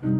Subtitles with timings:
[0.00, 0.12] We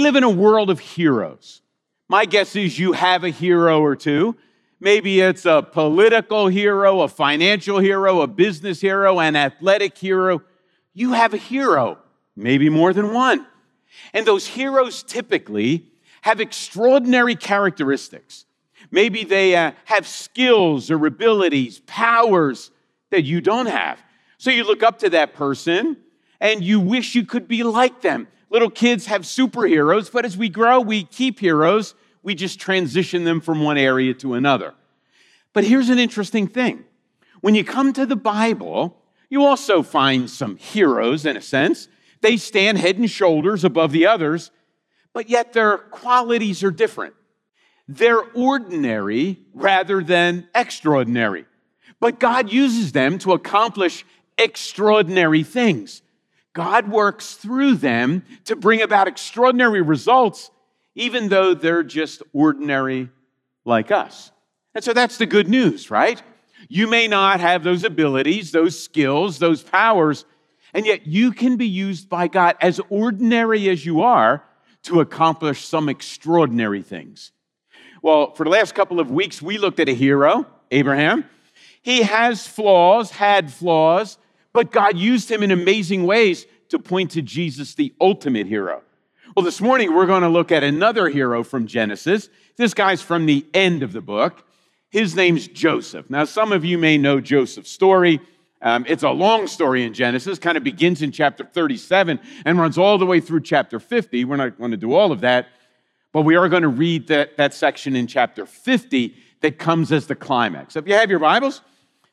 [0.00, 1.62] live in a world of heroes.
[2.08, 4.34] My guess is you have a hero or two.
[4.80, 10.42] Maybe it's a political hero, a financial hero, a business hero, an athletic hero.
[10.92, 11.98] You have a hero,
[12.36, 13.46] maybe more than one.
[14.12, 15.86] And those heroes typically
[16.22, 18.44] have extraordinary characteristics.
[18.90, 22.70] Maybe they uh, have skills or abilities, powers
[23.10, 24.00] that you don't have.
[24.38, 25.96] So you look up to that person
[26.40, 28.28] and you wish you could be like them.
[28.50, 31.94] Little kids have superheroes, but as we grow, we keep heroes.
[32.22, 34.74] We just transition them from one area to another.
[35.52, 36.84] But here's an interesting thing
[37.40, 41.88] when you come to the Bible, you also find some heroes in a sense.
[42.26, 44.50] They stand head and shoulders above the others,
[45.12, 47.14] but yet their qualities are different.
[47.86, 51.46] They're ordinary rather than extraordinary.
[52.00, 54.04] But God uses them to accomplish
[54.36, 56.02] extraordinary things.
[56.52, 60.50] God works through them to bring about extraordinary results,
[60.96, 63.08] even though they're just ordinary
[63.64, 64.32] like us.
[64.74, 66.20] And so that's the good news, right?
[66.68, 70.24] You may not have those abilities, those skills, those powers,
[70.76, 74.44] and yet you can be used by God, as ordinary as you are,
[74.82, 77.32] to accomplish some extraordinary things.
[78.02, 81.24] Well, for the last couple of weeks, we looked at a hero, Abraham.
[81.80, 84.18] He has flaws, had flaws,
[84.52, 88.82] but God used him in amazing ways to point to Jesus, the ultimate hero.
[89.34, 92.28] Well, this morning we're going to look at another hero from Genesis.
[92.58, 94.46] This guy's from the end of the book.
[94.90, 96.10] His name's Joseph.
[96.10, 98.20] Now, some of you may know Joseph's story.
[98.62, 102.78] Um, it's a long story in Genesis, kind of begins in chapter 37 and runs
[102.78, 104.24] all the way through chapter 50.
[104.24, 105.48] We're not going to do all of that,
[106.12, 110.06] but we are going to read that, that section in chapter 50 that comes as
[110.06, 110.74] the climax.
[110.74, 111.60] So if you have your Bibles,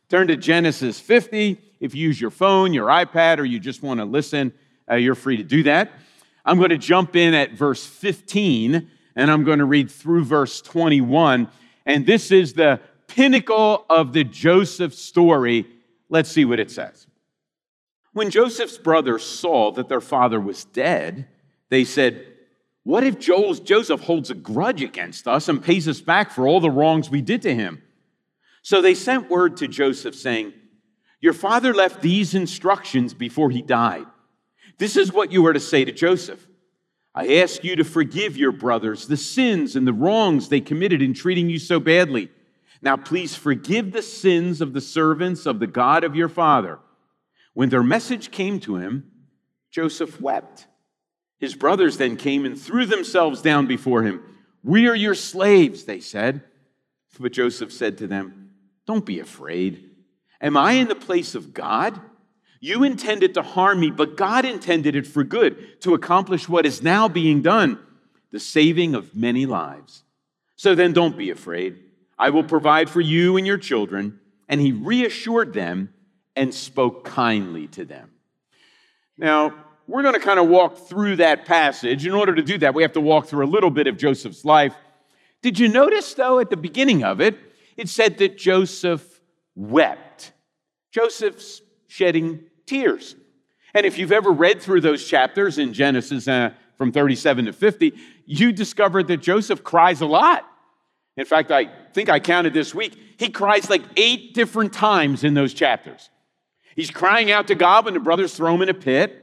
[0.09, 1.57] turn to Genesis 50.
[1.79, 4.53] If you use your phone, your iPad, or you just want to listen,
[4.89, 5.91] uh, you're free to do that.
[6.45, 10.61] I'm going to jump in at verse 15 and I'm going to read through verse
[10.61, 11.47] 21.
[11.85, 15.67] And this is the pinnacle of the Joseph story.
[16.13, 17.07] Let's see what it says.
[18.13, 21.27] When Joseph's brothers saw that their father was dead,
[21.69, 22.25] they said,
[22.83, 26.71] What if Joseph holds a grudge against us and pays us back for all the
[26.71, 27.81] wrongs we did to him?
[28.61, 30.53] So they sent word to Joseph saying,
[31.23, 34.05] your father left these instructions before he died.
[34.77, 36.45] This is what you are to say to Joseph
[37.15, 41.13] I ask you to forgive your brothers the sins and the wrongs they committed in
[41.13, 42.29] treating you so badly.
[42.83, 46.79] Now, please forgive the sins of the servants of the God of your father.
[47.53, 49.09] When their message came to him,
[49.71, 50.67] Joseph wept.
[51.39, 54.21] His brothers then came and threw themselves down before him.
[54.63, 56.41] We are your slaves, they said.
[57.17, 58.51] But Joseph said to them,
[58.85, 59.91] Don't be afraid.
[60.41, 62.01] Am I in the place of God?
[62.59, 66.83] You intended to harm me, but God intended it for good to accomplish what is
[66.83, 67.79] now being done
[68.31, 70.03] the saving of many lives.
[70.55, 71.82] So then don't be afraid.
[72.23, 74.17] I will provide for you and your children.
[74.47, 75.93] And he reassured them
[76.37, 78.11] and spoke kindly to them.
[79.17, 79.53] Now,
[79.87, 82.07] we're going to kind of walk through that passage.
[82.07, 84.45] In order to do that, we have to walk through a little bit of Joseph's
[84.45, 84.73] life.
[85.41, 87.37] Did you notice, though, at the beginning of it,
[87.75, 89.19] it said that Joseph
[89.53, 90.31] wept.
[90.91, 93.17] Joseph's shedding tears.
[93.73, 97.91] And if you've ever read through those chapters in Genesis uh, from 37 to 50,
[98.25, 100.47] you discover that Joseph cries a lot.
[101.15, 105.33] In fact, I think I counted this week, he cries like eight different times in
[105.33, 106.09] those chapters.
[106.75, 109.19] He's crying out to God when the brothers throw him in a pit.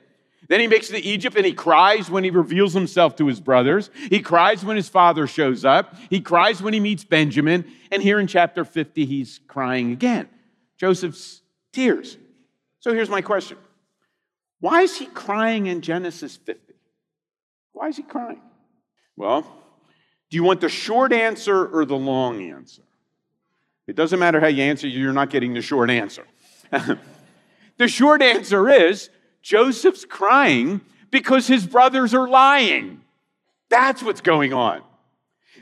[0.48, 3.40] Then he makes it to Egypt and he cries when he reveals himself to his
[3.40, 3.90] brothers.
[4.08, 5.94] He cries when his father shows up.
[6.08, 7.64] He cries when he meets Benjamin.
[7.90, 10.28] And here in chapter 50, he's crying again.
[10.76, 12.16] Joseph's tears.
[12.80, 13.58] So here's my question
[14.60, 16.74] Why is he crying in Genesis 50?
[17.72, 18.40] Why is he crying?
[19.16, 19.46] Well,
[20.30, 22.82] do you want the short answer or the long answer?
[23.86, 26.24] It doesn't matter how you answer, you're not getting the short answer.
[27.76, 29.10] the short answer is
[29.42, 30.80] Joseph's crying
[31.10, 33.00] because his brothers are lying.
[33.68, 34.82] That's what's going on.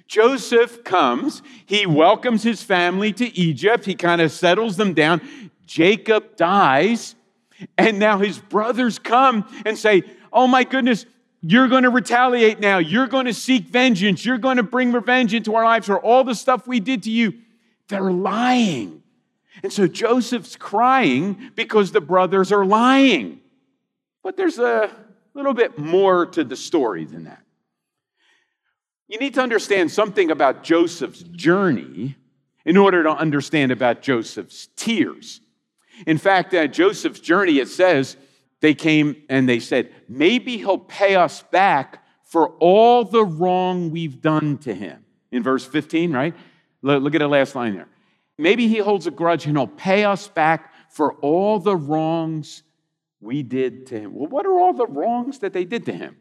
[0.07, 5.21] Joseph comes, he welcomes his family to Egypt, he kind of settles them down.
[5.67, 7.15] Jacob dies,
[7.77, 11.07] and now his brothers come and say, Oh my goodness,
[11.41, 12.79] you're going to retaliate now.
[12.79, 14.25] You're going to seek vengeance.
[14.25, 17.11] You're going to bring revenge into our lives for all the stuff we did to
[17.11, 17.35] you.
[17.89, 19.03] They're lying.
[19.63, 23.41] And so Joseph's crying because the brothers are lying.
[24.23, 24.91] But there's a
[25.35, 27.43] little bit more to the story than that.
[29.07, 32.17] You need to understand something about Joseph's journey
[32.65, 35.41] in order to understand about Joseph's tears.
[36.07, 38.17] In fact, uh, Joseph's journey, it says,
[38.61, 44.21] they came and they said, maybe he'll pay us back for all the wrong we've
[44.21, 45.05] done to him.
[45.31, 46.35] In verse 15, right?
[46.83, 47.89] Look at the last line there.
[48.37, 52.63] Maybe he holds a grudge and he'll pay us back for all the wrongs
[53.21, 54.15] we did to him.
[54.15, 56.17] Well, what are all the wrongs that they did to him?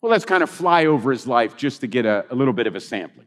[0.00, 2.66] Well, let's kind of fly over his life just to get a, a little bit
[2.66, 3.26] of a sampling.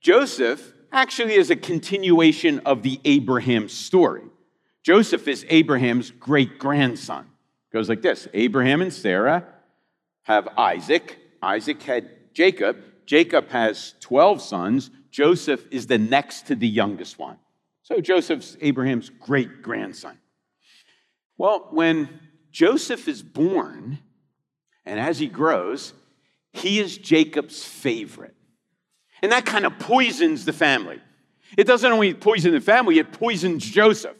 [0.00, 4.22] Joseph actually is a continuation of the Abraham story.
[4.82, 7.26] Joseph is Abraham's great grandson.
[7.74, 9.44] Goes like this Abraham and Sarah
[10.22, 11.18] have Isaac.
[11.42, 12.76] Isaac had Jacob.
[13.04, 14.90] Jacob has 12 sons.
[15.10, 17.36] Joseph is the next to the youngest one.
[17.82, 20.18] So Joseph's Abraham's great grandson.
[21.36, 22.20] Well, when
[22.52, 23.98] Joseph is born,
[24.86, 25.94] and as he grows,
[26.52, 28.36] he is Jacob's favorite.
[29.20, 31.00] And that kind of poisons the family.
[31.58, 34.16] It doesn't only poison the family, it poisons Joseph.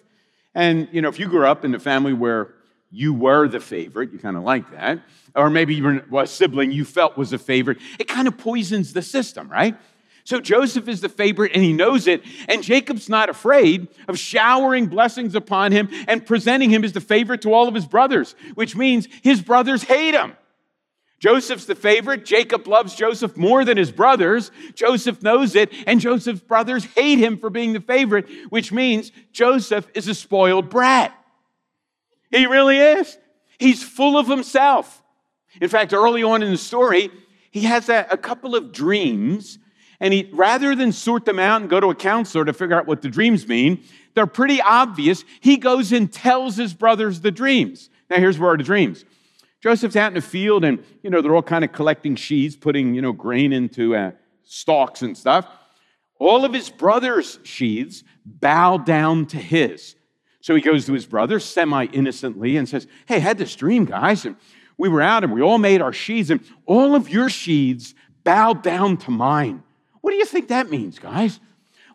[0.57, 2.54] And, you know, if you grew up in a family where
[2.95, 5.01] you were the favorite, you kind of like that,
[5.35, 8.93] or maybe you were a sibling you felt was a favorite, it kind of poisons
[8.93, 9.77] the system, right?
[10.23, 12.23] So Joseph is the favorite and he knows it.
[12.49, 17.43] And Jacob's not afraid of showering blessings upon him and presenting him as the favorite
[17.43, 20.35] to all of his brothers, which means his brothers hate him.
[21.19, 22.25] Joseph's the favorite.
[22.25, 24.51] Jacob loves Joseph more than his brothers.
[24.75, 29.87] Joseph knows it, and Joseph's brothers hate him for being the favorite, which means Joseph
[29.95, 31.15] is a spoiled brat.
[32.35, 33.17] He really is.
[33.59, 35.03] He's full of himself.
[35.61, 37.11] In fact, early on in the story,
[37.51, 39.59] he has a, a couple of dreams
[40.01, 42.87] and he, rather than sort them out and go to a counselor to figure out
[42.87, 43.83] what the dreams mean,
[44.15, 45.25] they're pretty obvious.
[45.41, 47.91] He goes and tells his brothers the dreams.
[48.11, 49.05] Now, here's where are the dreams.
[49.63, 52.95] Joseph's out in the field, and you know they're all kind of collecting sheaves, putting
[52.95, 54.11] you know grain into uh,
[54.43, 55.47] stalks and stuff.
[56.19, 59.97] All of his brothers' sheaves bow down to his.
[60.45, 63.87] So he goes to his brother semi innocently and says, Hey, I had this dream,
[63.87, 64.37] guys, and
[64.77, 67.95] we were out and we all made our sheaves, and all of your sheaves
[68.25, 69.63] bowed down to mine.
[70.03, 71.41] What do you think that means, guys?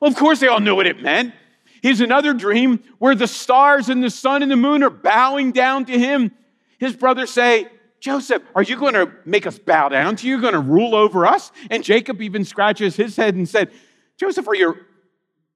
[0.02, 1.36] Well, of course, they all knew what it meant.
[1.84, 5.86] Here's another dream where the stars and the sun and the moon are bowing down
[5.86, 6.32] to him.
[6.80, 7.68] His brothers say,
[8.00, 10.34] Joseph, are you going to make us bow down to you?
[10.34, 11.52] You're going to rule over us?
[11.70, 13.70] And Jacob even scratches his head and said,
[14.18, 14.76] Joseph, are you,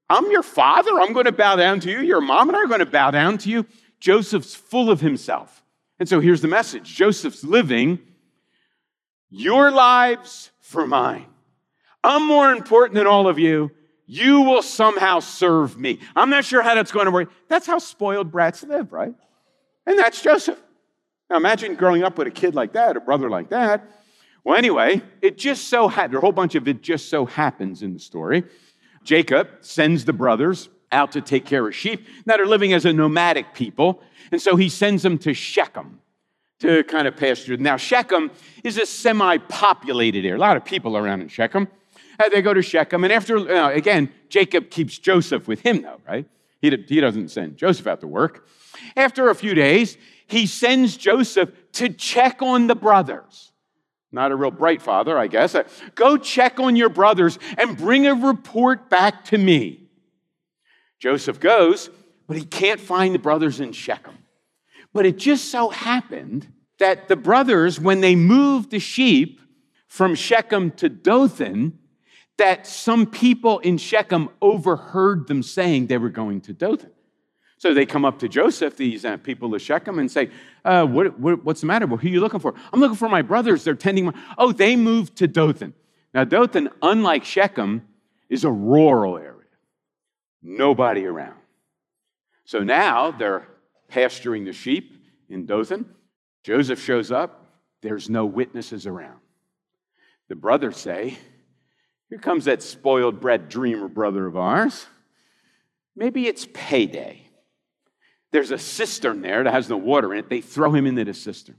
[0.08, 0.90] I'm your father.
[1.00, 2.00] I'm going to bow down to you.
[2.00, 3.66] Your mom and I are going to bow down to you.
[4.00, 5.62] Joseph's full of himself.
[5.98, 7.98] And so here's the message Joseph's living
[9.30, 11.26] your lives for mine.
[12.02, 13.70] I'm more important than all of you.
[14.06, 15.98] You will somehow serve me.
[16.14, 17.30] I'm not sure how that's going to work.
[17.48, 19.14] That's how spoiled brats live, right?
[19.86, 20.60] And that's Joseph.
[21.30, 23.90] Now imagine growing up with a kid like that, a brother like that.
[24.44, 27.94] Well, anyway, it just so happened, a whole bunch of it just so happens in
[27.94, 28.44] the story.
[29.04, 32.06] Jacob sends the brothers out to take care of sheep.
[32.26, 34.02] Now they're living as a nomadic people,
[34.32, 36.00] and so he sends them to Shechem
[36.60, 37.56] to kind of pasture.
[37.56, 38.30] Now, Shechem
[38.62, 41.68] is a semi populated area, a lot of people around in Shechem.
[42.18, 43.04] Uh, they go to Shechem.
[43.04, 46.26] And after, uh, again, Jacob keeps Joseph with him, though, right?
[46.60, 48.46] He, he doesn't send Joseph out to work.
[48.96, 53.52] After a few days, he sends Joseph to check on the brothers.
[54.14, 55.56] Not a real bright father, I guess.
[55.96, 59.88] Go check on your brothers and bring a report back to me.
[61.00, 61.90] Joseph goes,
[62.28, 64.16] but he can't find the brothers in Shechem.
[64.92, 66.46] But it just so happened
[66.78, 69.40] that the brothers, when they moved the sheep
[69.88, 71.76] from Shechem to Dothan,
[72.38, 76.93] that some people in Shechem overheard them saying they were going to Dothan.
[77.56, 80.30] So they come up to Joseph, these uh, people of Shechem, and say,
[80.64, 81.86] uh, what, what, What's the matter?
[81.86, 82.54] Well, who are you looking for?
[82.72, 83.64] I'm looking for my brothers.
[83.64, 84.14] They're tending my.
[84.36, 85.72] Oh, they moved to Dothan.
[86.12, 87.86] Now, Dothan, unlike Shechem,
[88.28, 89.40] is a rural area.
[90.42, 91.38] Nobody around.
[92.44, 93.48] So now they're
[93.88, 94.92] pasturing the sheep
[95.28, 95.86] in Dothan.
[96.42, 97.46] Joseph shows up.
[97.80, 99.18] There's no witnesses around.
[100.28, 101.18] The brothers say,
[102.08, 104.86] here comes that spoiled brat dreamer brother of ours.
[105.96, 107.23] Maybe it's payday.
[108.34, 110.28] There's a cistern there that has no water in it.
[110.28, 111.54] They throw him into the cistern.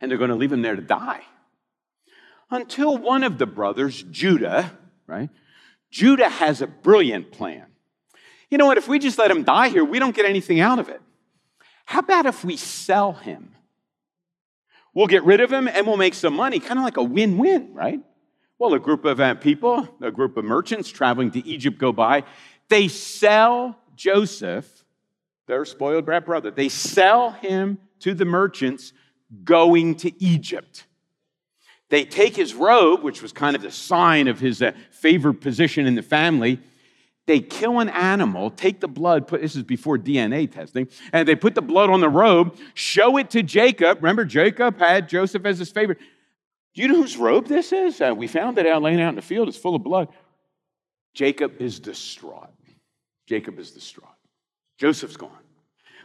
[0.00, 1.20] And they're going to leave him there to die.
[2.50, 4.72] Until one of the brothers, Judah,
[5.06, 5.28] right?
[5.90, 7.66] Judah has a brilliant plan.
[8.48, 8.78] You know what?
[8.78, 11.02] If we just let him die here, we don't get anything out of it.
[11.84, 13.54] How about if we sell him?
[14.94, 17.36] We'll get rid of him and we'll make some money, kind of like a win
[17.36, 18.00] win, right?
[18.58, 22.24] Well, a group of uh, people, a group of merchants traveling to Egypt go by.
[22.70, 24.81] They sell Joseph,
[25.46, 28.92] their spoiled brat brother, they sell him to the merchants
[29.44, 30.86] going to Egypt.
[31.88, 35.86] They take his robe, which was kind of the sign of his uh, favored position
[35.86, 36.58] in the family.
[37.26, 41.36] They kill an animal, take the blood, put this is before DNA testing, and they
[41.36, 43.98] put the blood on the robe, show it to Jacob.
[43.98, 45.98] Remember, Jacob had Joseph as his favorite.
[46.74, 48.00] Do you know whose robe this is?
[48.00, 49.48] Uh, we found it out laying out in the field.
[49.48, 50.08] It's full of blood.
[51.14, 52.48] Jacob is distraught.
[53.26, 54.11] Jacob is distraught.
[54.78, 55.30] Joseph's gone.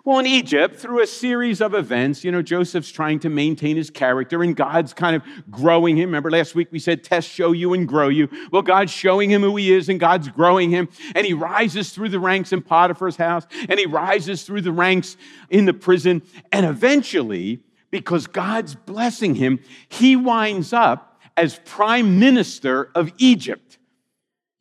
[0.07, 3.89] Well, in Egypt, through a series of events, you know, Joseph's trying to maintain his
[3.89, 5.21] character and God's kind of
[5.51, 6.05] growing him.
[6.05, 8.29] Remember last week we said, tests show you and grow you.
[8.49, 10.87] Well, God's showing him who he is and God's growing him.
[11.13, 15.17] And he rises through the ranks in Potiphar's house and he rises through the ranks
[15.49, 16.21] in the prison.
[16.53, 17.59] And eventually,
[17.91, 19.59] because God's blessing him,
[19.89, 23.77] he winds up as prime minister of Egypt.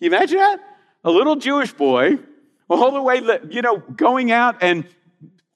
[0.01, 0.59] You imagine that?
[1.05, 2.19] A little Jewish boy
[2.69, 3.21] all the way,
[3.51, 4.87] you know, going out and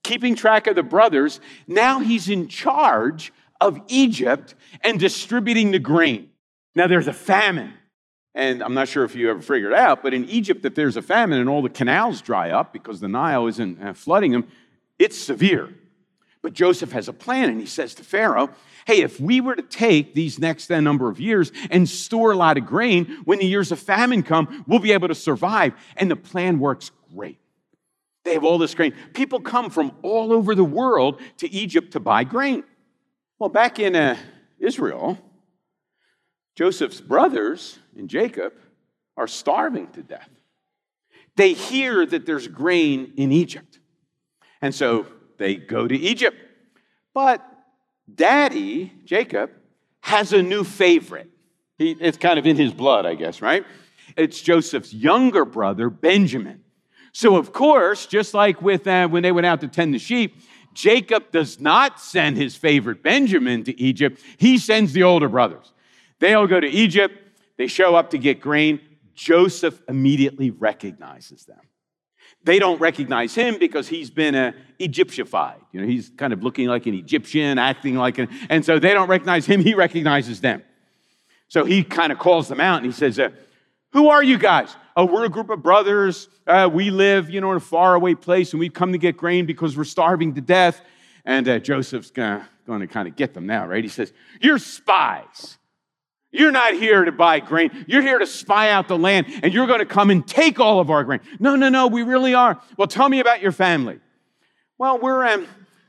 [0.02, 1.40] keeping track of the brothers.
[1.67, 6.31] Now he's in charge of Egypt and distributing the grain.
[6.75, 7.75] Now there's a famine.
[8.35, 10.97] And I'm not sure if you ever figured it out, but in Egypt, if there's
[10.97, 14.47] a famine and all the canals dry up because the Nile isn't uh, flooding them,
[14.99, 15.75] it's severe.
[16.43, 18.50] But Joseph has a plan, and he says to Pharaoh,
[18.87, 22.57] Hey, if we were to take these next number of years and store a lot
[22.57, 25.75] of grain, when the years of famine come, we'll be able to survive.
[25.97, 27.38] And the plan works great.
[28.25, 28.95] They have all this grain.
[29.14, 32.64] People come from all over the world to Egypt to buy grain.
[33.38, 34.17] Well, back in uh,
[34.59, 35.19] Israel,
[36.57, 38.52] Joseph's brothers and Jacob
[39.17, 40.29] are starving to death.
[41.37, 43.79] They hear that there's grain in Egypt.
[44.61, 45.07] And so
[45.38, 46.37] they go to Egypt.
[47.14, 47.43] But
[48.12, 49.50] daddy, Jacob,
[50.02, 51.31] has a new favorite.
[51.79, 53.64] He, it's kind of in his blood, I guess, right?
[54.17, 56.62] It's Joseph's younger brother, Benjamin.
[57.12, 60.37] So, of course, just like with uh, when they went out to tend the sheep,
[60.75, 64.21] Jacob does not send his favorite Benjamin to Egypt.
[64.38, 65.73] He sends the older brothers.
[66.21, 67.14] They all go to Egypt.
[67.57, 68.81] They show up to get grain.
[69.14, 71.61] Joseph immediately recognizes them.
[72.43, 75.61] They don't recognize him because he's been uh, Egyptified.
[75.73, 78.95] You know, he's kind of looking like an Egyptian, acting like an, and so they
[78.95, 79.62] don't recognize him.
[79.62, 80.62] He recognizes them.
[81.49, 83.31] So he kind of calls them out and he says, uh,
[83.92, 84.75] "Who are you guys?
[85.00, 86.28] oh, we're a group of brothers.
[86.47, 89.47] Uh, we live, you know, in a faraway place, and we've come to get grain
[89.47, 90.82] because we're starving to death.
[91.25, 93.82] And uh, Joseph's going to kind of get them now, right?
[93.82, 95.59] He says, You're spies.
[96.32, 97.87] You're not here to buy grain.
[97.88, 100.78] You're here to spy out the land, and you're going to come and take all
[100.78, 101.20] of our grain.
[101.40, 102.61] No, no, no, we really are.
[102.76, 103.99] Well, tell me about your family.
[104.78, 105.47] Well, we're, um,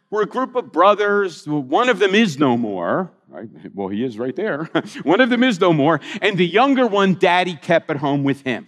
[0.09, 1.47] we're a group of brothers.
[1.47, 3.11] One of them is no more.
[3.31, 3.47] Right?
[3.73, 4.65] Well, he is right there.
[5.03, 6.01] one of them is no more.
[6.21, 8.67] And the younger one, daddy kept at home with him.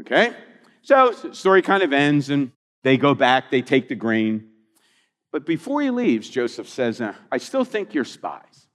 [0.00, 0.32] Okay?
[0.80, 4.48] So, story kind of ends, and they go back, they take the grain.
[5.30, 8.66] But before he leaves, Joseph says, uh, I still think you're spies.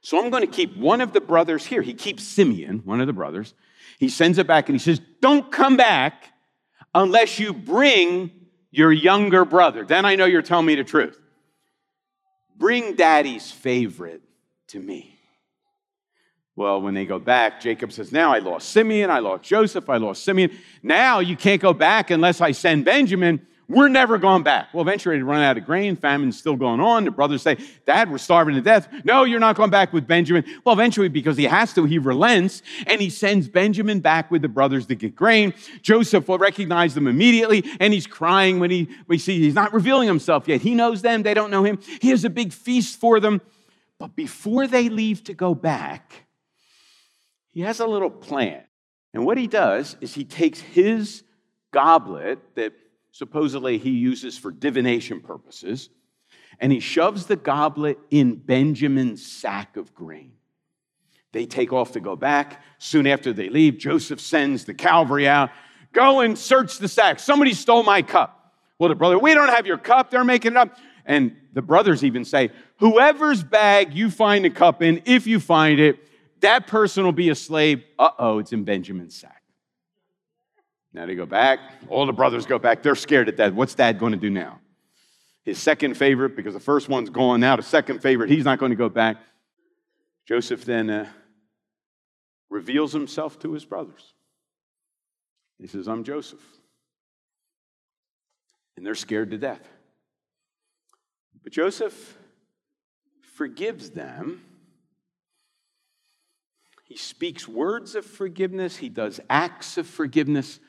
[0.00, 1.82] So I'm going to keep one of the brothers here.
[1.82, 3.54] He keeps Simeon, one of the brothers.
[3.98, 6.32] He sends it back and he says, Don't come back
[6.94, 8.30] unless you bring
[8.70, 9.84] your younger brother.
[9.84, 11.20] Then I know you're telling me the truth.
[12.56, 14.22] Bring daddy's favorite
[14.68, 15.18] to me.
[16.54, 19.98] Well, when they go back, Jacob says, Now I lost Simeon, I lost Joseph, I
[19.98, 20.50] lost Simeon.
[20.82, 23.46] Now you can't go back unless I send Benjamin.
[23.68, 24.72] We're never going back.
[24.72, 25.96] Well, eventually they run out of grain.
[25.96, 27.04] Famine's still going on.
[27.04, 28.88] The brothers say, Dad, we're starving to death.
[29.02, 30.44] No, you're not going back with Benjamin.
[30.64, 34.48] Well, eventually, because he has to, he relents and he sends Benjamin back with the
[34.48, 35.52] brothers to get grain.
[35.82, 40.06] Joseph will recognize them immediately and he's crying when he, we see he's not revealing
[40.06, 40.60] himself yet.
[40.60, 41.80] He knows them, they don't know him.
[42.00, 43.40] He has a big feast for them.
[43.98, 46.26] But before they leave to go back,
[47.50, 48.62] he has a little plan.
[49.12, 51.24] And what he does is he takes his
[51.72, 52.74] goblet that
[53.16, 55.88] supposedly he uses for divination purposes,
[56.60, 60.32] and he shoves the goblet in Benjamin's sack of grain.
[61.32, 62.62] They take off to go back.
[62.76, 65.48] Soon after they leave, Joseph sends the cavalry out.
[65.92, 67.18] Go and search the sack.
[67.18, 68.54] Somebody stole my cup.
[68.78, 70.10] Well, the brother, we don't have your cup.
[70.10, 70.76] They're making it up.
[71.06, 75.80] And the brothers even say, whoever's bag you find the cup in, if you find
[75.80, 76.06] it,
[76.40, 77.82] that person will be a slave.
[77.98, 79.42] Uh oh, it's in Benjamin's sack.
[80.96, 81.60] Now they go back.
[81.90, 82.82] All the brothers go back.
[82.82, 83.54] They're scared at that.
[83.54, 84.60] What's dad going to do now?
[85.44, 88.70] His second favorite, because the first one's gone now, the second favorite, he's not going
[88.70, 89.18] to go back.
[90.26, 91.06] Joseph then uh,
[92.48, 94.14] reveals himself to his brothers.
[95.58, 96.40] He says, I'm Joseph.
[98.78, 99.68] And they're scared to death.
[101.44, 102.16] But Joseph
[103.34, 104.40] forgives them
[106.86, 110.60] he speaks words of forgiveness, he does acts of forgiveness.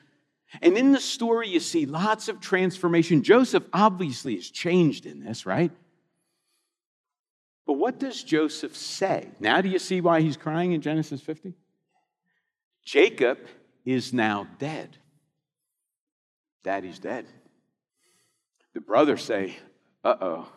[0.62, 3.22] And in the story, you see lots of transformation.
[3.22, 5.70] Joseph obviously is changed in this, right?
[7.66, 9.28] But what does Joseph say?
[9.40, 11.54] Now, do you see why he's crying in Genesis 50?
[12.82, 13.38] Jacob
[13.84, 14.96] is now dead.
[16.64, 17.26] Daddy's dead.
[18.72, 19.56] The brothers say,
[20.02, 20.48] uh oh,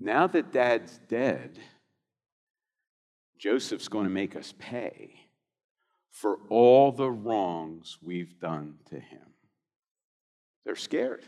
[0.00, 1.58] now that dad's dead,
[3.38, 5.25] Joseph's going to make us pay
[6.16, 9.20] for all the wrongs we've done to him.
[10.64, 11.22] They're scared.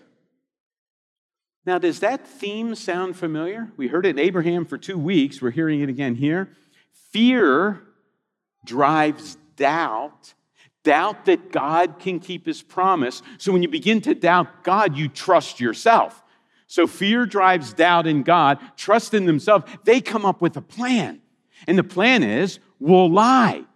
[1.66, 3.70] Now, does that theme sound familiar?
[3.76, 5.42] We heard it in Abraham for two weeks.
[5.42, 6.56] We're hearing it again here.
[7.10, 7.82] Fear
[8.64, 10.32] drives doubt,
[10.84, 13.20] doubt that God can keep his promise.
[13.36, 16.22] So when you begin to doubt God, you trust yourself.
[16.66, 19.66] So fear drives doubt in God, trust in themselves.
[19.84, 21.20] They come up with a plan.
[21.66, 23.66] And the plan is we'll lie.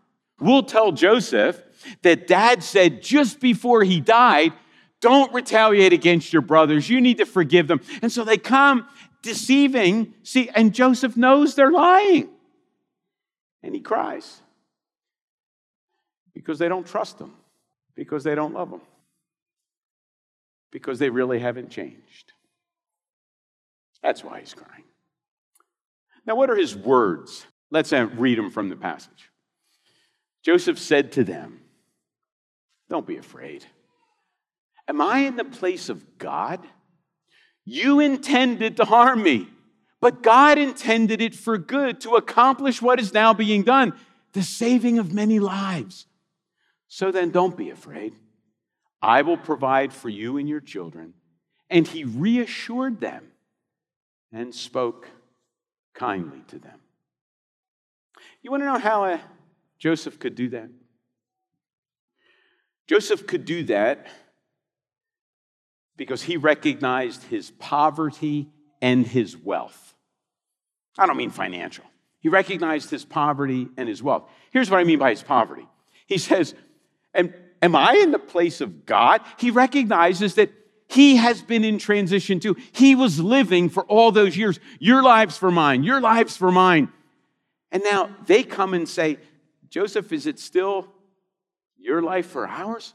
[0.43, 1.63] We'll tell Joseph
[2.03, 4.53] that dad said just before he died,
[5.01, 6.89] don't retaliate against your brothers.
[6.89, 7.81] You need to forgive them.
[8.03, 8.87] And so they come
[9.23, 10.15] deceiving.
[10.23, 12.29] See, and Joseph knows they're lying.
[13.63, 14.41] And he cries
[16.35, 17.33] because they don't trust him,
[17.95, 18.81] because they don't love him,
[20.71, 22.33] because they really haven't changed.
[24.03, 24.85] That's why he's crying.
[26.27, 27.47] Now, what are his words?
[27.71, 29.31] Let's uh, read them from the passage.
[30.43, 31.61] Joseph said to them,
[32.89, 33.65] Don't be afraid.
[34.89, 36.61] Am I in the place of God?
[37.65, 39.49] You intended to harm me,
[40.01, 43.95] but God intended it for good to accomplish what is now being done
[44.33, 46.07] the saving of many lives.
[46.89, 48.15] So then, don't be afraid.
[49.01, 51.15] I will provide for you and your children.
[51.69, 53.29] And he reassured them
[54.33, 55.09] and spoke
[55.95, 56.79] kindly to them.
[58.43, 59.19] You want to know how uh,
[59.83, 60.69] Joseph could do that?
[62.87, 64.07] Joseph could do that
[65.97, 68.49] because he recognized his poverty
[68.81, 69.97] and his wealth.
[70.97, 71.85] I don't mean financial.
[72.21, 74.31] He recognized his poverty and his wealth.
[74.53, 75.67] Here's what I mean by his poverty.
[76.07, 76.55] He says,
[77.13, 79.21] Am, am I in the place of God?
[79.37, 80.53] He recognizes that
[80.87, 82.57] he has been in transition too.
[82.71, 84.61] He was living for all those years.
[84.79, 86.89] Your lives for mine, your lives for mine.
[87.73, 89.19] And now they come and say,
[89.73, 90.87] Joseph, is it still
[91.79, 92.93] your life for ours?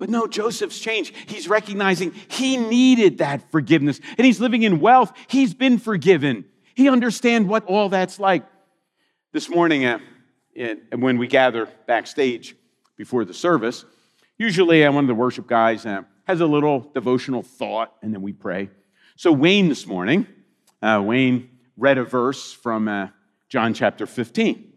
[0.00, 1.14] But no, Joseph's changed.
[1.28, 5.12] He's recognizing he needed that forgiveness and he's living in wealth.
[5.28, 6.44] He's been forgiven.
[6.74, 8.44] He understands what all that's like.
[9.32, 10.00] This morning, uh,
[10.96, 12.56] when we gather backstage
[12.96, 13.84] before the service,
[14.38, 18.22] usually uh, one of the worship guys uh, has a little devotional thought and then
[18.22, 18.70] we pray.
[19.14, 20.26] So, Wayne this morning,
[20.82, 23.08] uh, Wayne read a verse from uh,
[23.48, 24.67] John chapter 15.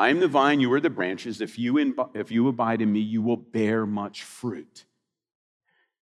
[0.00, 1.42] I am the vine, you are the branches.
[1.42, 4.86] If you, if you abide in me, you will bear much fruit.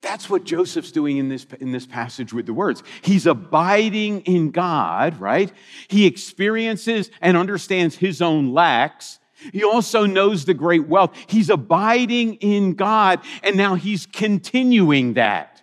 [0.02, 2.84] That's what Joseph's doing in this, in this passage with the words.
[3.02, 5.52] He's abiding in God, right?
[5.88, 9.18] He experiences and understands his own lacks.
[9.52, 11.16] He also knows the great wealth.
[11.26, 15.60] He's abiding in God, and now he's continuing that.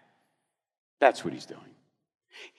[0.99, 1.61] That's what he's doing.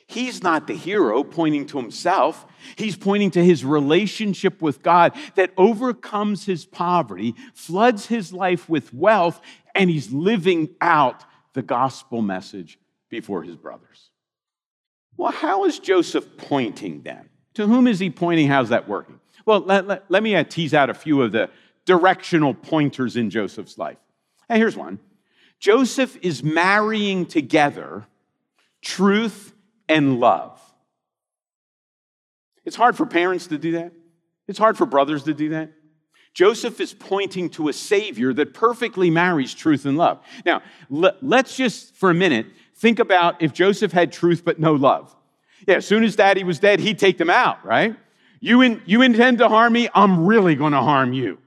[0.09, 2.47] He's not the hero pointing to himself.
[2.77, 8.95] He's pointing to his relationship with God that overcomes his poverty, floods his life with
[8.95, 9.41] wealth,
[9.75, 14.11] and he's living out the gospel message before his brothers.
[15.17, 17.29] Well, how is Joseph pointing then?
[17.55, 18.49] To whom is he pointing?
[18.49, 19.19] How's that working?
[19.45, 21.51] Well, let, let, let me uh, tease out a few of the
[21.85, 23.99] directional pointers in Joseph's life.
[24.49, 25.01] And here's one
[25.59, 28.07] Joseph is marrying together
[28.83, 29.53] truth
[29.89, 30.61] and love.
[32.65, 33.93] It's hard for parents to do that.
[34.49, 35.71] It's hard for brothers to do that.
[36.35, 40.21] Joseph is pointing to a Savior that perfectly marries truth and love.
[40.45, 45.17] Now, let's just for a minute think about if Joseph had truth but no love.
[45.67, 47.97] Yeah, as soon as daddy was dead, he'd take them out, right?
[48.41, 51.39] You, in, you intend to harm me, I'm really to harm you.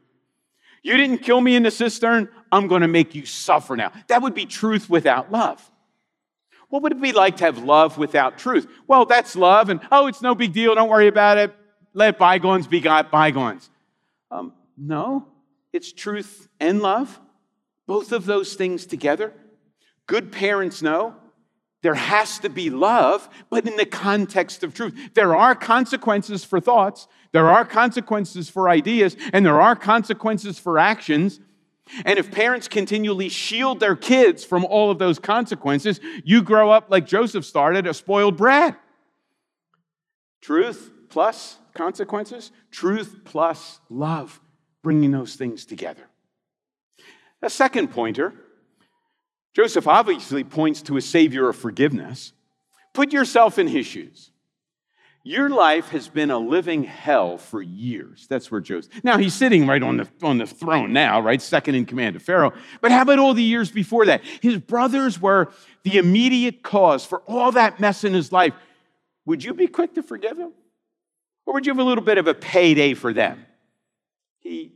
[0.81, 3.91] You didn't kill me in the cistern, I'm to make you suffer now.
[4.07, 5.69] That would be truth without love.
[6.69, 8.67] What would it be like to have love without truth?
[8.87, 11.53] Well, that's love, and oh, it's no big deal, don't worry about it.
[11.93, 13.69] Let bygones be bygones.
[14.31, 15.27] Um, no,
[15.73, 17.19] it's truth and love,
[17.87, 19.33] both of those things together.
[20.05, 21.15] Good parents know
[21.81, 25.11] there has to be love, but in the context of truth.
[25.13, 30.77] There are consequences for thoughts, there are consequences for ideas, and there are consequences for
[30.77, 31.39] actions.
[32.05, 36.89] And if parents continually shield their kids from all of those consequences, you grow up
[36.89, 38.79] like Joseph started, a spoiled brat.
[40.41, 44.39] Truth plus consequences, truth plus love,
[44.83, 46.07] bringing those things together.
[47.41, 48.33] A second pointer
[49.53, 52.33] Joseph obviously points to a savior of forgiveness.
[52.93, 54.31] Put yourself in his shoes.
[55.23, 58.25] Your life has been a living hell for years.
[58.29, 59.03] That's where Joseph.
[59.03, 61.41] Now he's sitting right on the, on the throne now, right?
[61.41, 62.53] Second in command of Pharaoh.
[62.79, 64.23] But how about all the years before that?
[64.41, 65.51] His brothers were
[65.83, 68.53] the immediate cause for all that mess in his life.
[69.25, 70.53] Would you be quick to forgive him?
[71.45, 73.45] Or would you have a little bit of a payday for them?
[74.39, 74.71] He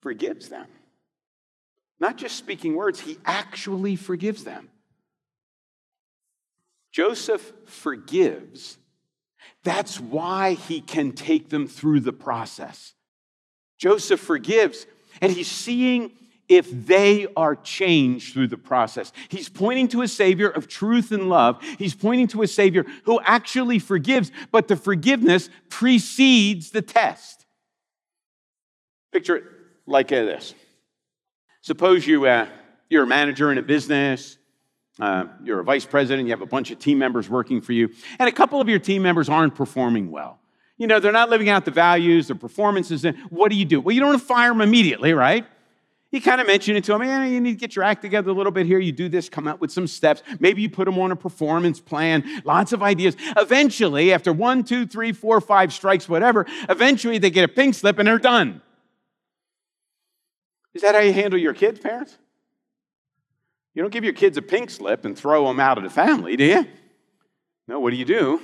[0.00, 0.66] forgives them.
[1.98, 4.68] Not just speaking words, he actually forgives them.
[6.92, 8.78] Joseph forgives
[9.64, 12.94] that's why he can take them through the process.
[13.78, 14.86] Joseph forgives,
[15.20, 16.12] and he's seeing
[16.48, 19.12] if they are changed through the process.
[19.28, 21.62] He's pointing to a Savior of truth and love.
[21.78, 27.46] He's pointing to a Savior who actually forgives, but the forgiveness precedes the test.
[29.12, 29.44] Picture it
[29.86, 30.54] like this
[31.62, 32.48] Suppose you, uh,
[32.90, 34.36] you're a manager in a business,
[35.00, 37.90] uh, you're a vice president, you have a bunch of team members working for you,
[38.18, 40.38] and a couple of your team members aren't performing well.
[40.78, 43.06] You know, they're not living out the values, their performances.
[43.30, 43.80] What do you do?
[43.80, 45.46] Well, you don't fire them immediately, right?
[46.10, 48.30] You kind of mention it to them, yeah, you need to get your act together
[48.30, 48.78] a little bit here.
[48.78, 50.22] You do this, come up with some steps.
[50.40, 53.16] Maybe you put them on a performance plan, lots of ideas.
[53.38, 57.98] Eventually, after one, two, three, four, five strikes, whatever, eventually they get a pink slip
[57.98, 58.60] and they're done.
[60.74, 62.18] Is that how you handle your kids, parents?
[63.74, 66.36] You don't give your kids a pink slip and throw them out of the family,
[66.36, 66.66] do you?
[67.68, 68.40] No, what do you do?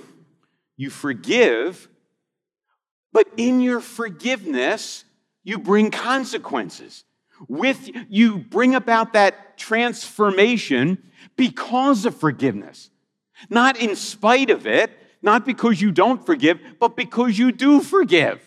[0.76, 1.88] You forgive,
[3.12, 5.04] but in your forgiveness,
[5.42, 7.04] you bring consequences.
[7.46, 10.98] With you bring about that transformation
[11.36, 12.90] because of forgiveness.
[13.48, 14.90] Not in spite of it,
[15.22, 18.40] not because you don't forgive, but because you do forgive.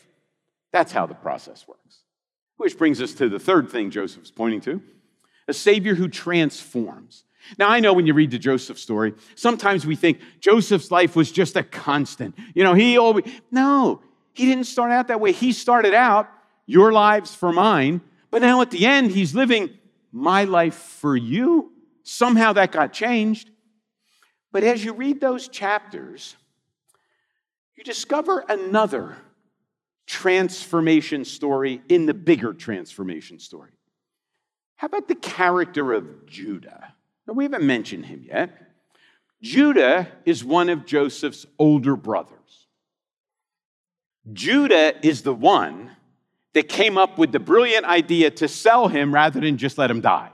[0.74, 2.00] That's how the process works.
[2.58, 4.82] Which brings us to the third thing Joseph's pointing to
[5.48, 7.24] a Savior who transforms.
[7.58, 11.32] Now, I know when you read the Joseph story, sometimes we think Joseph's life was
[11.32, 12.36] just a constant.
[12.54, 14.02] You know, he always, no,
[14.34, 15.32] he didn't start out that way.
[15.32, 16.30] He started out,
[16.66, 19.70] your lives for mine, but now at the end, he's living
[20.12, 21.72] my life for you.
[22.04, 23.50] Somehow that got changed.
[24.52, 26.36] But as you read those chapters,
[27.76, 29.18] you discover another
[30.08, 33.72] transformation story in the bigger transformation story.
[34.82, 36.96] How about the character of Judah?
[37.28, 38.50] Now, we haven't mentioned him yet.
[39.40, 42.66] Judah is one of Joseph's older brothers.
[44.34, 45.92] Judah is the one
[46.54, 50.02] that came up with the brilliant idea to sell him rather than just let him
[50.02, 50.32] die.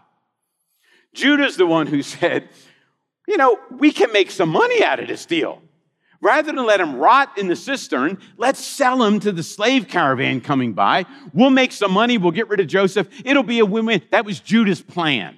[1.13, 2.47] Judah's the one who said,
[3.27, 5.61] You know, we can make some money out of this deal.
[6.21, 10.41] Rather than let him rot in the cistern, let's sell him to the slave caravan
[10.41, 11.05] coming by.
[11.33, 12.17] We'll make some money.
[12.17, 13.07] We'll get rid of Joseph.
[13.23, 14.01] It'll be a win win.
[14.11, 15.37] That was Judah's plan.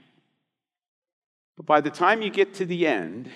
[1.58, 3.30] But by the time you get to the end,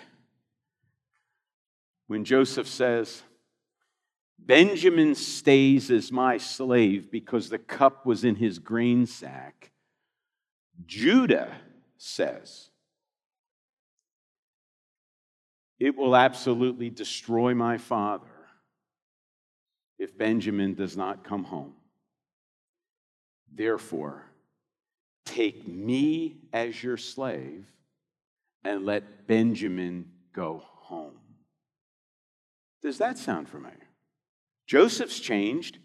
[2.08, 3.24] when Joseph says,
[4.40, 9.72] Benjamin stays as my slave because the cup was in his grain sack,
[10.86, 11.56] Judah
[11.98, 12.70] says,
[15.84, 18.24] It will absolutely destroy my father
[20.00, 21.74] if Benjamin does not come home.
[23.54, 24.24] Therefore,
[25.26, 27.66] take me as your slave
[28.64, 31.20] and let Benjamin go home.
[32.82, 33.90] Does that sound familiar?
[34.66, 35.80] Joseph's changed,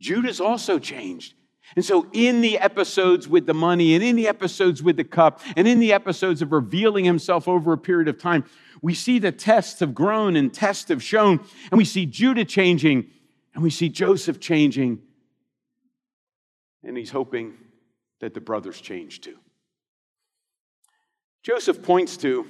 [0.00, 1.34] Judah's also changed.
[1.76, 5.40] And so, in the episodes with the money, and in the episodes with the cup,
[5.56, 8.44] and in the episodes of revealing himself over a period of time,
[8.82, 13.06] we see the tests have grown and tests have shown, and we see Judah changing,
[13.54, 15.00] and we see Joseph changing,
[16.82, 17.54] and he's hoping
[18.20, 19.38] that the brothers change too.
[21.42, 22.46] Joseph points to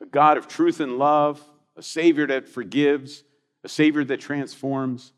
[0.00, 1.42] a God of truth and love,
[1.76, 3.24] a Savior that forgives,
[3.64, 5.12] a Savior that transforms,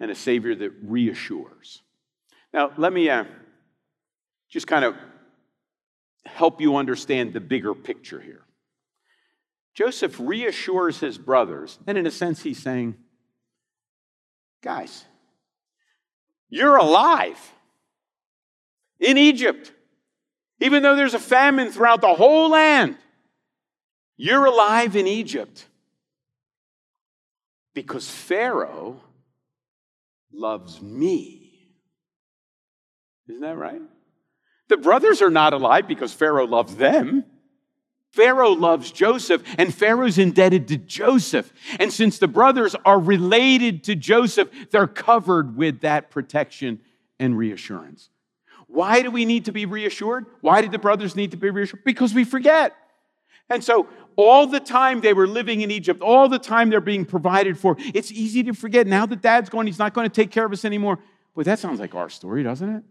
[0.00, 1.82] and a Savior that reassures.
[2.52, 3.24] Now, let me uh,
[4.48, 4.94] just kind of
[6.24, 8.42] help you understand the bigger picture here.
[9.74, 12.96] Joseph reassures his brothers, and in a sense, he's saying,
[14.62, 15.04] Guys,
[16.48, 17.38] you're alive
[18.98, 19.72] in Egypt.
[20.60, 22.96] Even though there's a famine throughout the whole land,
[24.16, 25.66] you're alive in Egypt
[27.74, 29.00] because Pharaoh
[30.32, 31.46] loves me.
[33.28, 33.80] Isn't that right?
[34.68, 37.24] The brothers are not alive because Pharaoh loves them.
[38.10, 41.52] Pharaoh loves Joseph, and Pharaoh's indebted to Joseph.
[41.78, 46.80] And since the brothers are related to Joseph, they're covered with that protection
[47.18, 48.08] and reassurance.
[48.68, 50.26] Why do we need to be reassured?
[50.40, 51.84] Why did the brothers need to be reassured?
[51.84, 52.74] Because we forget.
[53.50, 53.86] And so
[54.16, 57.76] all the time they were living in Egypt, all the time they're being provided for.
[57.78, 58.86] It's easy to forget.
[58.86, 60.98] Now that dad's gone, he's not going to take care of us anymore.
[61.34, 62.82] But that sounds like our story, doesn't it?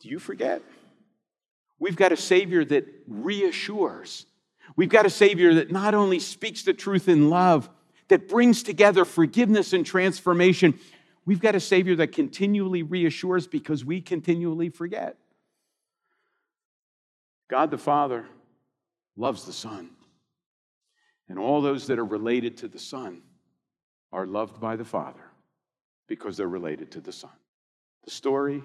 [0.00, 0.62] Do you forget?
[1.78, 4.26] We've got a Savior that reassures.
[4.76, 7.68] We've got a Savior that not only speaks the truth in love,
[8.08, 10.78] that brings together forgiveness and transformation.
[11.26, 15.16] We've got a Savior that continually reassures because we continually forget.
[17.48, 18.26] God the Father
[19.16, 19.90] loves the Son.
[21.28, 23.22] And all those that are related to the Son
[24.12, 25.24] are loved by the Father
[26.08, 27.30] because they're related to the Son.
[28.04, 28.62] The story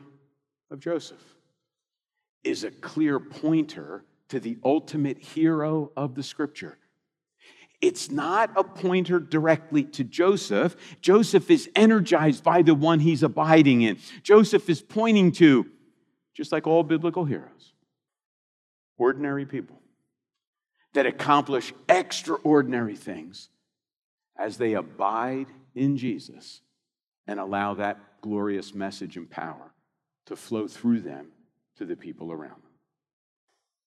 [0.72, 1.24] of Joseph
[2.44, 6.78] is a clear pointer to the ultimate hero of the scripture.
[7.82, 10.76] It's not a pointer directly to Joseph.
[11.02, 14.00] Joseph is energized by the one he's abiding in.
[14.24, 15.68] Joseph is pointing to,
[16.34, 17.74] just like all biblical heroes,
[18.98, 19.80] ordinary people
[20.96, 23.50] that accomplish extraordinary things
[24.38, 26.62] as they abide in Jesus
[27.28, 29.74] and allow that glorious message and power
[30.26, 31.28] to flow through them
[31.78, 32.72] to the people around them.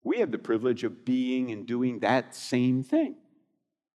[0.05, 3.17] We have the privilege of being and doing that same thing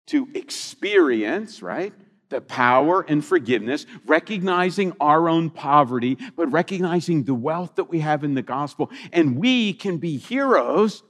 [0.08, 1.94] to experience, right?
[2.30, 8.24] The power and forgiveness, recognizing our own poverty, but recognizing the wealth that we have
[8.24, 8.92] in the gospel.
[9.12, 11.04] And we can be heroes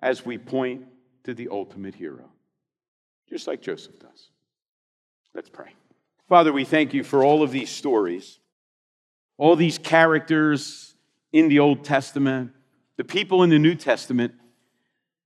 [0.00, 0.84] as we point
[1.28, 2.24] to the ultimate hero,
[3.28, 4.30] just like Joseph does.
[5.34, 5.74] Let's pray.
[6.26, 8.38] Father, we thank you for all of these stories,
[9.36, 10.94] all these characters
[11.30, 12.52] in the Old Testament,
[12.96, 14.32] the people in the New Testament.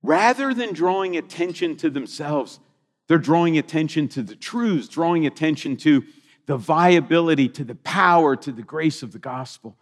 [0.01, 2.59] Rather than drawing attention to themselves,
[3.07, 6.03] they're drawing attention to the truths, drawing attention to
[6.47, 9.77] the viability, to the power, to the grace of the gospel.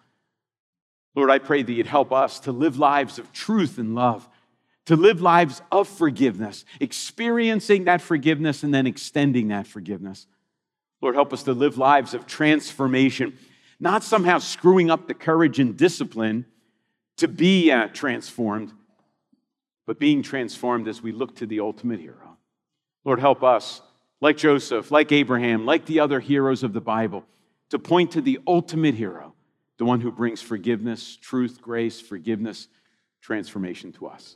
[1.15, 4.29] Lord, I pray that you'd help us to live lives of truth and love,
[4.85, 10.27] to live lives of forgiveness, experiencing that forgiveness and then extending that forgiveness.
[11.01, 13.37] Lord, help us to live lives of transformation,
[13.79, 16.45] not somehow screwing up the courage and discipline
[17.17, 18.71] to be uh, transformed,
[19.85, 22.37] but being transformed as we look to the ultimate hero.
[23.03, 23.81] Lord, help us,
[24.19, 27.25] like Joseph, like Abraham, like the other heroes of the Bible,
[27.69, 29.33] to point to the ultimate hero,
[29.77, 32.67] the one who brings forgiveness, truth, grace, forgiveness,
[33.21, 34.35] transformation to us.